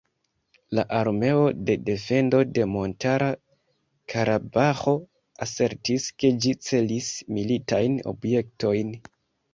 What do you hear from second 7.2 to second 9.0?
militajn objektojn.